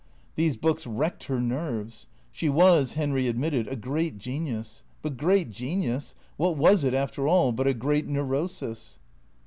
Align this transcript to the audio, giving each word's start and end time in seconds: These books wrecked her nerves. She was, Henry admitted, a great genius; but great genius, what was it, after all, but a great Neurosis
These 0.33 0.57
books 0.57 0.87
wrecked 0.87 1.25
her 1.25 1.39
nerves. 1.39 2.07
She 2.31 2.49
was, 2.49 2.93
Henry 2.93 3.27
admitted, 3.27 3.67
a 3.67 3.75
great 3.75 4.17
genius; 4.17 4.81
but 5.03 5.15
great 5.15 5.51
genius, 5.51 6.15
what 6.37 6.57
was 6.57 6.83
it, 6.83 6.95
after 6.95 7.27
all, 7.27 7.51
but 7.51 7.67
a 7.67 7.75
great 7.75 8.07
Neurosis 8.07 8.97